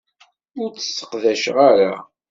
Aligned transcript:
Ur 0.61 0.69
tt-sseqdaceɣ 0.71 1.57
ara. 1.69 1.91